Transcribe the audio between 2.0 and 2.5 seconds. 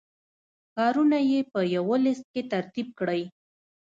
لست کې